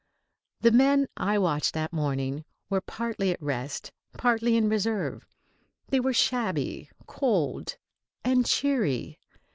The 0.61 0.71
men 0.71 1.05
I 1.15 1.37
watched 1.37 1.75
that 1.75 1.93
morning 1.93 2.43
were 2.71 2.81
partly 2.81 3.37
on 3.37 3.37
rest, 3.45 3.91
partly 4.17 4.57
in 4.57 4.67
reserve. 4.67 5.27
They 5.89 5.99
were 5.99 6.11
shabby, 6.11 6.89
cold 7.05 7.77
and 8.23 8.43
cheery. 8.43 9.19